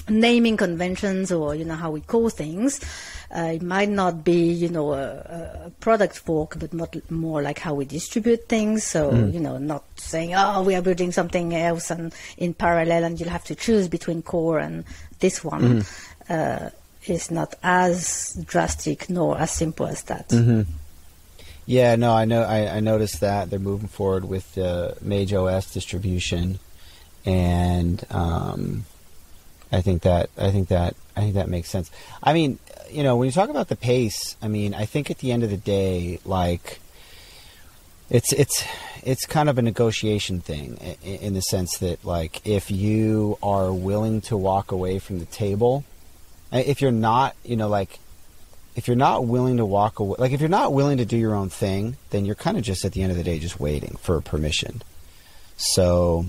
[0.10, 2.82] naming conventions or you know how we call things.
[3.36, 7.60] Uh, it might not be, you know, a, a product fork, but not, more like
[7.60, 8.84] how we distribute things.
[8.84, 13.20] So, you know, not saying, oh, we are building something else and in parallel, and
[13.20, 14.84] you'll have to choose between core and
[15.20, 15.64] this one.
[16.28, 16.70] Uh,
[17.06, 20.32] is not as drastic nor as simple as that.
[21.70, 22.42] Yeah, no, I know.
[22.42, 26.58] I, I noticed that they're moving forward with the Mage OS distribution,
[27.28, 28.86] and um,
[29.72, 31.92] I think that I think that I think that makes sense.
[32.24, 32.58] I mean,
[32.90, 35.44] you know, when you talk about the pace, I mean, I think at the end
[35.44, 36.80] of the day, like
[38.10, 38.66] it's it's
[39.04, 43.38] it's kind of a negotiation thing i- i- in the sense that like if you
[43.44, 45.84] are willing to walk away from the table,
[46.52, 48.00] if you're not, you know, like
[48.80, 51.36] if you're not willing to walk away, like if you're not willing to do your
[51.36, 53.98] own thing, then you're kind of just at the end of the day just waiting
[54.02, 54.82] for permission.
[55.58, 56.28] So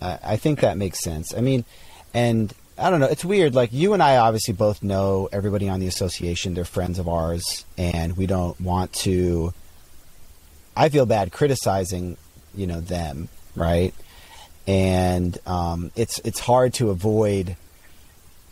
[0.00, 1.32] I think that makes sense.
[1.32, 1.64] I mean,
[2.12, 3.54] and I don't know, it's weird.
[3.54, 6.54] Like you and I obviously both know everybody on the association.
[6.54, 9.54] They're friends of ours, and we don't want to.
[10.76, 12.16] I feel bad criticizing,
[12.52, 13.94] you know, them, right?
[14.66, 17.56] And um, it's it's hard to avoid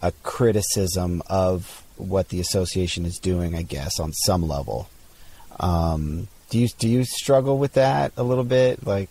[0.03, 4.89] a criticism of what the association is doing, I guess, on some level.
[5.59, 8.87] Um, do you do you struggle with that a little bit?
[8.87, 9.11] Like,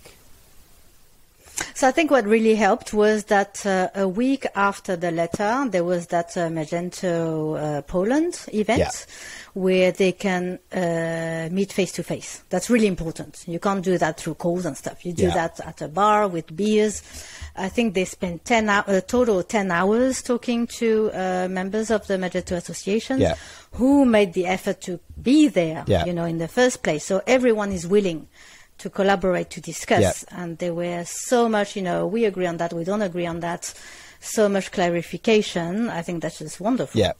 [1.74, 5.84] So I think what really helped was that uh, a week after the letter, there
[5.84, 8.89] was that uh, Magento uh, Poland event Yeah.
[9.54, 12.43] where they can uh, meet face to face.
[12.50, 13.43] That's really important.
[13.48, 15.06] You can't do that through calls and stuff.
[15.06, 15.34] You do Yeah.
[15.36, 17.02] that at a bar with beers.
[17.56, 22.08] I think they spent 10 hou- a total 10 hours talking to uh, members of
[22.08, 23.36] the Magento Association Yeah.
[23.74, 27.04] who made the effort to be there, you know, in the first place.
[27.06, 28.28] So everyone is willing
[28.80, 30.02] to collaborate, to discuss.
[30.32, 30.42] Yeah.
[30.42, 33.39] And there were so much, you know, we agree on that, we don't agree on
[33.42, 33.74] that,
[34.22, 35.89] so much clarification.
[35.89, 37.00] I think that's just wonderful.
[37.00, 37.13] Yeah.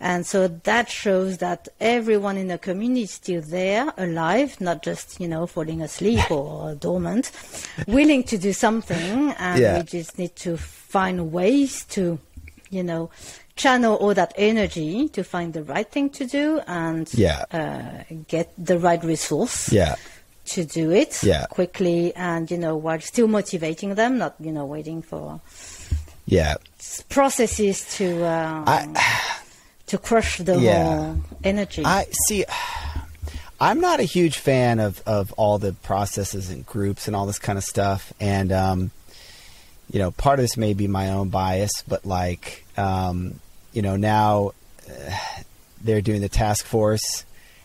[0.00, 5.20] And so that shows that everyone in the community is still there, alive, not just,
[5.20, 7.30] you know, falling asleep or dormant,
[7.86, 9.30] willing to do something.
[9.38, 9.78] And Yeah.
[9.78, 12.18] we just need to find ways to,
[12.70, 13.10] you know,
[13.56, 17.44] channel all that energy to find the right thing to do and Yeah.
[17.52, 19.94] uh, get the right resource yeah,
[20.46, 21.46] to do it Yeah.
[21.46, 25.40] quickly and you know while still motivating them not you know waiting for
[26.26, 26.54] yeah,
[27.08, 28.88] processes to um, I-
[29.86, 30.84] to crush the Yeah.
[30.96, 32.44] whole energy I see.
[33.60, 37.38] I'm not a huge fan of of all the processes and groups and all this
[37.38, 38.90] kind of stuff, and um,
[39.90, 43.38] you know, part of this may be my own bias, but like, um,
[43.72, 44.52] you know, now
[44.90, 45.16] uh,
[45.82, 47.24] they're doing the task force,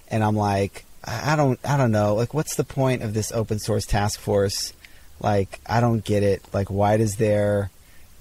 [0.09, 3.59] and I'm like, I don't, I don't know, like, what's the point of this open
[3.59, 4.73] source task force?
[5.21, 6.43] Like, I don't get it.
[6.53, 7.71] Like, why does there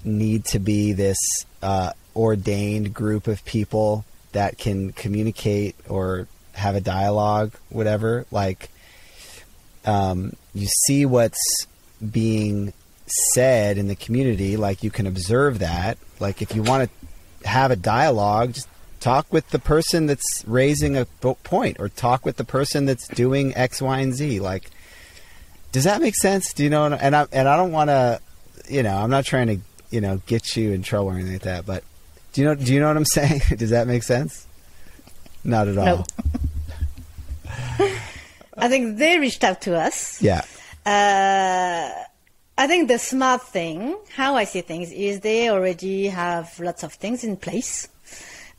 [0.04, 1.18] need to be this
[1.62, 8.26] uh, ordained group of people that can communicate or have a dialogue, whatever?
[8.30, 8.70] Like,
[9.84, 11.66] um, you see what's
[12.10, 12.72] being
[13.32, 15.98] said in the community, like you can observe that.
[16.20, 18.68] Like if you want to have a dialogue, just
[19.00, 23.56] talk with the person that's raising a point, or talk with the person that's doing
[23.56, 24.40] X, Y, and Z.
[24.40, 24.70] Like,
[25.72, 26.52] does that make sense?
[26.52, 26.84] Do you know?
[26.86, 28.20] And I and I don't want to,
[28.68, 29.58] you know, I'm not trying to,
[29.90, 31.66] you know, get you in trouble or anything like that.
[31.66, 31.84] But
[32.32, 32.54] do you know?
[32.54, 33.40] Do you know what I'm saying?
[33.56, 34.46] does that make sense?
[35.44, 35.84] Not at all.
[35.86, 36.04] No.
[38.58, 40.42] i think they reached out to us Yeah.
[40.84, 42.04] uh,
[42.60, 46.92] I think the smart thing, how I see things, is they already have lots of
[46.94, 47.86] things in place.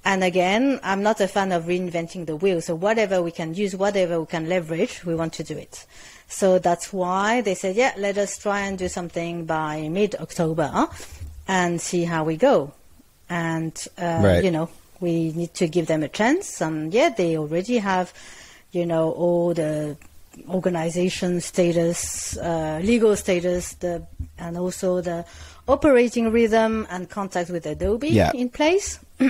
[0.09, 2.61] And again, I'm not a fan of reinventing the wheel.
[2.61, 5.85] So whatever we can use, whatever we can leverage, we want to do it.
[6.27, 10.87] So that's why they said, yeah, let us try and do something by mid-October
[11.47, 12.73] and see how we go.
[13.29, 14.43] And, uh, Right.
[14.43, 14.69] you know,
[14.99, 16.59] we need to give them a chance.
[16.59, 18.11] And yeah, they already have,
[18.71, 19.95] you know, all the
[20.49, 24.01] organization status, uh, legal status, the,
[24.39, 25.23] and also the
[25.67, 28.31] operating rhythm and contact with Adobe Yeah.
[28.33, 28.97] in place.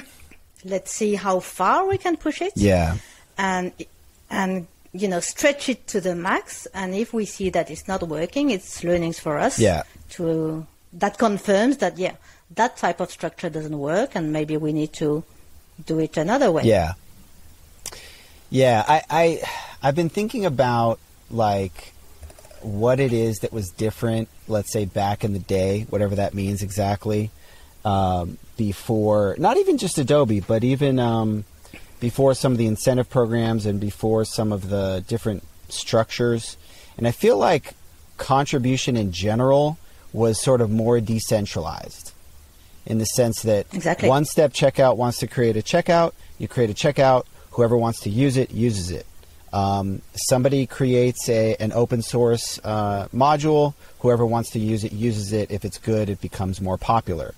[0.65, 2.98] Let's see how far we can push it Yeah.
[3.38, 3.72] and
[4.30, 6.67] and you know stretch it to the max.
[6.74, 9.58] And if we see that it's not working, it's learnings for us.
[9.60, 9.84] Yeah.
[10.12, 12.15] To that confirms that yeah,
[12.56, 15.24] that type of structure doesn't work, and maybe we need to
[15.86, 16.63] do it another way.
[16.63, 16.93] Yeah.
[18.50, 19.41] Yeah, I, I
[19.84, 21.93] I've been thinking about like
[22.62, 24.28] what it is that was different.
[24.48, 27.30] Let's say back in the day, whatever that means exactly.
[27.85, 31.45] Um, before, not even just Adobe, but even um,
[32.01, 36.57] before some of the incentive programs and before some of the different structures.
[36.97, 37.73] And I feel like
[38.17, 39.77] contribution in general
[40.11, 42.11] was sort of more decentralized
[42.85, 44.09] in the sense that Exactly.
[44.09, 48.09] one step checkout wants to create a checkout, you create a checkout, whoever wants to
[48.09, 49.05] use it uses it.
[49.53, 55.31] Um, somebody creates a, an open source uh, module, whoever wants to use it uses
[55.31, 55.49] it.
[55.49, 57.33] If it's good, it becomes more popular.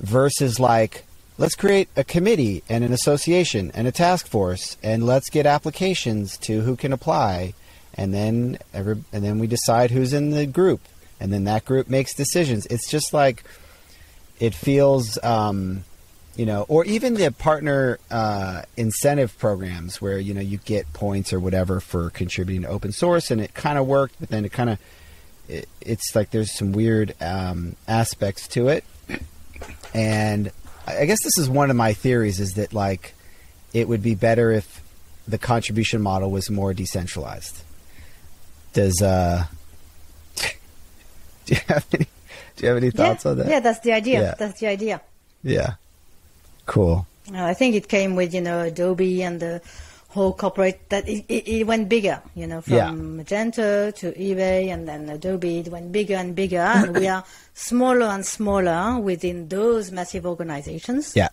[0.00, 1.04] Versus like,
[1.38, 6.36] let's create a committee and an association and a task force, and let's get applications
[6.38, 7.54] to who can apply,
[7.94, 10.80] and then every, and then we decide who's in the group,
[11.20, 12.66] and then that group makes decisions.
[12.66, 13.44] It's just like
[14.40, 15.84] it feels um,
[16.36, 21.32] you know or even the partner uh, incentive programs where you know you get points
[21.32, 24.52] or whatever for contributing to open source and it kind of worked but then it
[24.52, 24.78] kind of
[25.48, 28.84] it, it's like there's some weird um, aspects to it
[29.94, 30.50] and
[30.86, 33.14] I guess this is one of my theories is that like
[33.72, 34.82] it would be better if
[35.26, 37.62] the contribution model was more decentralized
[38.74, 39.44] does uh
[40.36, 42.06] do you have any
[42.56, 44.20] do you have any thoughts yeah, on that yeah, that's the idea.
[44.20, 44.34] Yeah.
[44.38, 45.00] That's the idea.
[45.42, 45.74] yeah.
[46.66, 47.06] Cool.
[47.32, 49.60] I think it came with you know Adobe and the
[50.14, 52.22] whole corporate that it, it, it went bigger.
[52.34, 52.90] You know, from Yeah.
[52.90, 57.24] Magento to eBay and then Adobe, it went bigger and bigger, and we are
[57.54, 61.14] smaller and smaller within those massive organizations.
[61.16, 61.28] Yeah.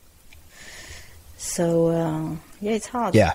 [1.38, 3.15] So uh, yeah, it's hard.
[3.15, 3.34] Yeah.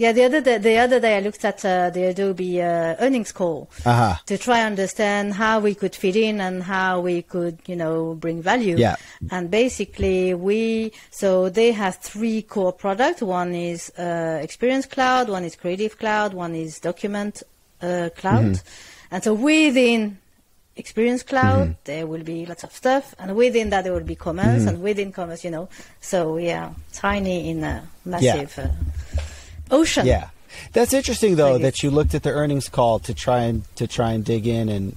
[0.00, 3.32] Yeah, the other day, the other day I looked at uh, the Adobe uh, earnings
[3.32, 4.16] call Uh-huh.
[4.24, 8.40] to try understand how we could fit in and how we could, you know, bring
[8.40, 8.76] value.
[8.78, 8.96] Yeah.
[9.30, 13.20] And basically, we so they have three core products.
[13.20, 17.42] One is uh, Experience Cloud, one is Creative Cloud, one is Document
[17.82, 18.52] uh, Cloud.
[18.56, 19.12] Mm-hmm.
[19.12, 20.16] And so within
[20.76, 24.60] Experience Cloud, there will be lots of stuff, and within that there will be commerce,
[24.60, 24.68] Mm-hmm.
[24.68, 25.68] and within commerce, you know,
[26.00, 28.68] so yeah, tiny in a massive uh,
[29.70, 30.06] ocean.
[30.06, 30.28] Yeah.
[30.72, 33.86] That's interesting though Like that you looked at the earnings call to try and to
[33.86, 34.96] try and dig in and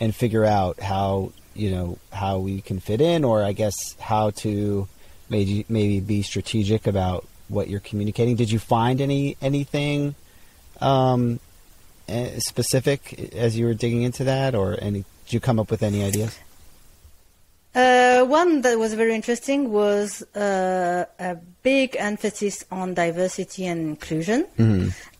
[0.00, 4.30] and figure out how, you know, how we can fit in or I guess how
[4.42, 4.88] to
[5.28, 8.36] maybe maybe be strategic about what you're communicating.
[8.36, 10.14] Did you find any anything
[10.80, 11.40] um
[12.08, 15.82] eh, specific as you were digging into that or any did you come up with
[15.82, 16.38] any ideas?
[17.76, 24.46] Uh, one that was very interesting was uh, a big emphasis on diversity and inclusion,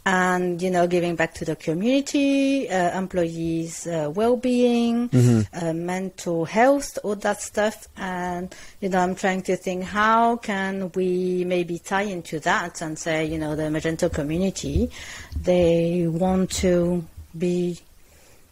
[0.07, 5.11] and you know, giving back to the community, uh, employees' uh, well-being,
[5.53, 7.89] uh, mental health, all that stuff.
[7.99, 12.99] And you know, I'm trying to think how can we maybe tie into that and
[12.99, 14.91] say, you know, the Magento community,
[15.39, 17.05] they want to
[17.37, 17.79] be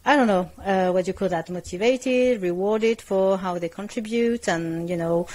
[0.05, 4.87] I don't know uh, what you call that, motivated, rewarded for how they contribute, and
[4.89, 5.27] you know.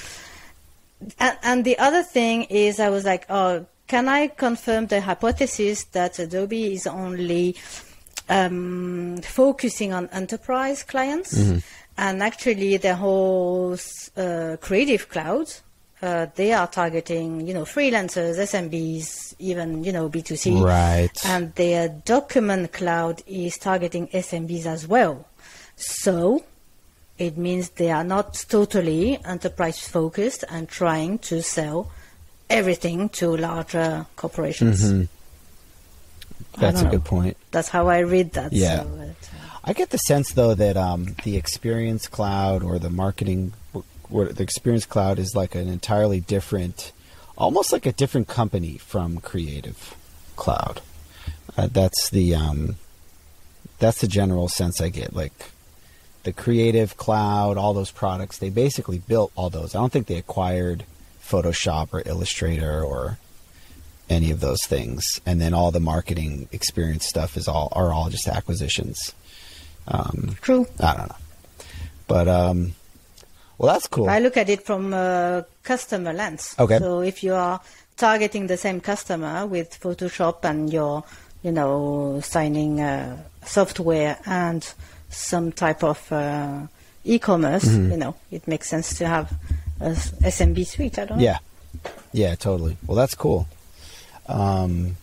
[1.19, 5.85] And, and the other thing is, I was like, oh, can I confirm the hypothesis
[5.85, 7.57] that Adobe is only
[8.29, 11.35] um, focusing on enterprise clients,
[11.99, 13.77] and actually the whole
[14.17, 15.53] uh, Creative Cloud.
[16.03, 20.63] Uh, they are targeting, you know, freelancers, SMBs, even, you know, B2C.
[20.63, 21.11] Right.
[21.27, 25.27] And their document cloud is targeting SMBs as well.
[25.77, 26.45] So
[27.19, 31.91] it means they are not totally enterprise focused and trying to sell
[32.49, 34.83] everything to larger corporations.
[34.83, 36.61] Mm-hmm.
[36.61, 36.91] That's a know.
[36.91, 37.37] good point.
[37.51, 38.53] That's how I read that.
[38.53, 38.83] Yeah.
[38.83, 42.91] So, but, uh, I get the sense though that um, the Experience Cloud or the
[42.91, 43.53] marketing,
[44.11, 46.93] or the Experience Cloud is like an entirely different,
[47.37, 49.95] almost like a different company from Creative
[50.37, 50.81] Cloud.
[51.57, 52.77] Uh, that's the um,
[53.79, 55.15] that's the general sense I get.
[55.15, 55.51] Like
[56.23, 59.75] the Creative Cloud, all those products, they basically built all those.
[59.75, 60.85] I don't think they acquired
[61.23, 63.19] Photoshop or Illustrator or
[64.09, 65.21] any of those things.
[65.25, 69.15] And then all the marketing experience stuff is all are all just acquisitions.
[69.89, 70.67] Um, True.
[70.79, 71.17] I don't know,
[72.07, 72.73] but um,
[73.61, 74.09] well, that's cool.
[74.09, 76.55] I look at it from a customer lens.
[76.59, 76.79] Okay.
[76.79, 77.61] So if you are
[77.99, 81.05] targeting the same customer with Photoshop and you're,
[81.43, 84.67] you know, signing uh, software and
[85.11, 86.61] some type of uh,
[87.05, 87.91] e-commerce, Mm-hmm.
[87.91, 89.31] you know, it makes sense to have
[89.79, 90.99] a SMB suite.
[90.99, 91.25] I don't know.
[91.25, 91.39] Yeah,
[92.13, 92.79] yeah, totally.
[92.87, 93.47] Well, that's cool.
[94.27, 94.97] Um,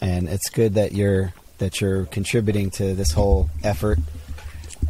[0.00, 3.98] and it's good that you're that you're contributing to this whole effort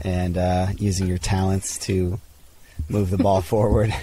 [0.05, 2.19] and uh, using your talents to
[2.89, 3.95] move the ball forward.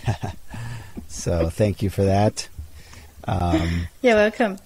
[1.07, 2.47] so, thank you for that.
[3.27, 4.57] Um, You're welcome.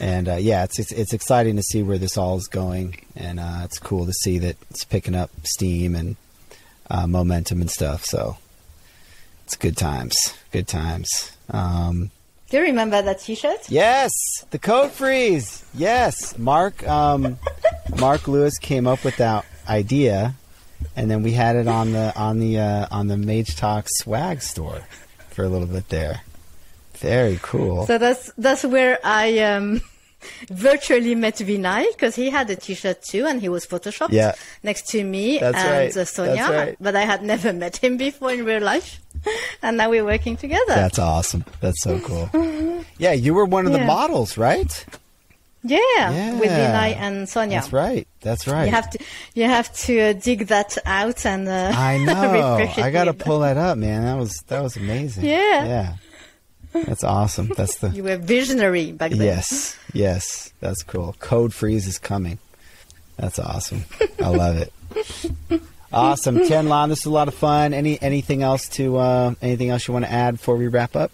[0.00, 3.38] and uh, yeah, it's, it's it's exciting to see where this all is going, and
[3.38, 6.16] uh, it's cool to see that it's picking up steam and
[6.90, 8.04] uh, momentum and stuff.
[8.04, 8.38] So
[9.44, 10.16] it's good times,
[10.50, 11.32] good times.
[11.50, 12.10] Um,
[12.50, 13.70] Do you remember that T-shirt?
[13.70, 14.10] yes,
[14.50, 15.64] the code freeze.
[15.74, 17.38] Yes, Mark um,
[18.00, 20.34] Mark Lewis came up with that idea,
[20.96, 24.42] and then we had it on the on the uh, on the Mage Talk swag
[24.42, 24.82] store
[25.30, 26.22] for a little bit there.
[26.94, 27.86] Very cool.
[27.86, 29.80] So that's that's where I um,
[30.50, 34.32] virtually met Vinay because he had a T-shirt too, and he was photoshopped Yeah.
[34.62, 36.06] next to me That's and right.
[36.08, 36.34] Sonia.
[36.34, 36.76] That's right.
[36.80, 39.00] But I had never met him before in real life,
[39.62, 40.64] and now we're working together.
[40.74, 41.44] That's awesome.
[41.60, 42.30] That's so cool.
[42.98, 44.84] Yeah, you were one of the models, right?
[45.62, 46.38] Yeah, Yeah.
[46.38, 47.60] with Vinay and Sonia.
[47.60, 48.06] That's right.
[48.20, 48.66] That's right.
[48.66, 48.98] You have to
[49.34, 52.56] you have to uh, dig that out and uh, I know.
[52.76, 54.04] I got to pull that up, man.
[54.04, 55.24] That was that was amazing.
[55.24, 55.64] Yeah.
[55.66, 55.94] Yeah.
[56.84, 57.48] That's awesome.
[57.56, 59.22] That's the You were visionary back then.
[59.22, 59.76] Yes.
[59.92, 60.52] Yes.
[60.60, 61.16] That's cool.
[61.18, 62.38] Code freeze is coming.
[63.16, 63.84] That's awesome.
[64.22, 64.72] I love it.
[65.92, 66.36] Awesome.
[66.38, 67.72] Tianlan, this is a lot of fun.
[67.72, 71.10] Any anything else to uh anything else you want to add before we wrap up?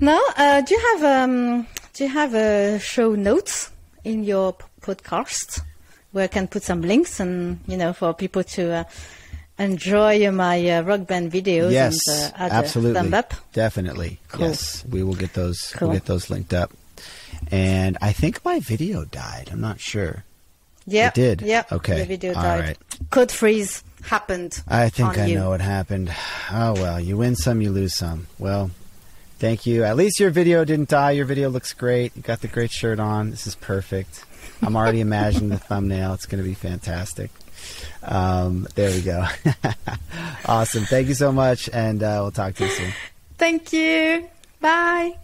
[0.00, 3.70] No, uh, do you have um, do you have uh, show notes
[4.02, 5.60] in your p- podcast
[6.12, 8.84] where I can put some links and you know for people to uh,
[9.58, 11.96] enjoy my uh, rock band videos yes.
[12.08, 13.00] and uh, absolutely.
[13.00, 13.34] thumb up?
[13.52, 14.18] Definitely.
[14.28, 14.48] Cool.
[14.48, 14.84] Yes.
[14.86, 15.88] We will get those Cool.
[15.88, 16.72] we'll get those linked up.
[17.50, 19.50] And I think my video died.
[19.52, 20.24] I'm not sure.
[20.86, 21.42] Yeah, It did?
[21.42, 21.98] Yeah, Okay.
[22.00, 22.60] The video All died.
[22.60, 22.78] right.
[23.10, 24.60] Code freeze happened.
[24.68, 25.36] I think I you.
[25.36, 26.12] know what happened.
[26.52, 28.26] Oh well, you win some, you lose some.
[28.38, 28.70] Well,
[29.44, 29.84] thank you.
[29.84, 31.10] At least your video didn't die.
[31.10, 32.16] Your video looks great.
[32.16, 33.30] You got the great shirt on.
[33.30, 34.24] This is perfect.
[34.62, 36.14] I'm already imagining the thumbnail.
[36.14, 37.30] It's going to be fantastic.
[38.02, 39.26] Um, there we go.
[40.46, 40.84] awesome.
[40.84, 42.92] Thank you so much, and uh, we'll talk to you soon.
[43.36, 44.28] Thank you.
[44.60, 45.16] Bye.